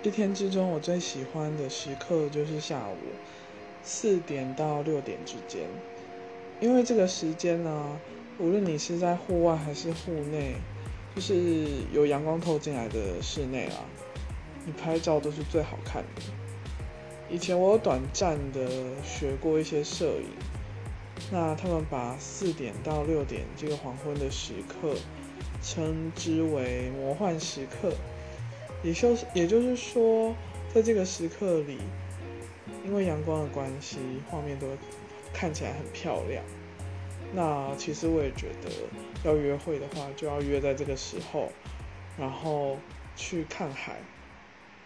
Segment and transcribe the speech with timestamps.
[0.00, 2.96] 一天之中，我最喜欢的时刻就是下午
[3.82, 5.62] 四点到六点之间，
[6.60, 8.00] 因为这个时间呢，
[8.38, 10.54] 无论你是在户外还是户内，
[11.14, 13.84] 就是有阳光透进来的室内啊，
[14.64, 16.22] 你拍照都是最好看的。
[17.28, 18.66] 以前我有短暂的
[19.04, 20.30] 学过一些摄影，
[21.30, 24.94] 那他们把四点到六点这个黄昏的时刻
[25.60, 27.92] 称之为魔幻时刻。
[28.82, 30.34] 也就是，也就是说，
[30.72, 31.78] 在这个时刻里，
[32.84, 33.98] 因为阳光的关系，
[34.30, 34.66] 画面都
[35.32, 36.42] 看起来很漂亮。
[37.34, 38.70] 那其实我也觉得，
[39.24, 41.50] 要约会的话，就要约在这个时候，
[42.18, 42.78] 然后
[43.16, 43.96] 去看海，